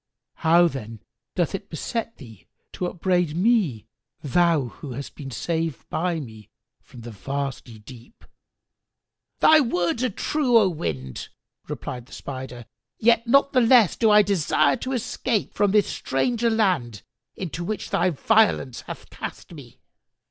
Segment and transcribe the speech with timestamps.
[0.37, 1.01] How, then,
[1.35, 3.85] doth it beset thee to upbraid me,
[4.23, 6.49] thou who hast been saved by me
[6.81, 8.25] from the vasty deep?"
[9.41, 11.29] "Thy words are true, O Wind,"
[11.67, 12.65] replied the Spider,
[12.97, 17.03] "yet not the less do I desire to escape from this stranger land
[17.35, 19.81] into which thy violence hath cast me."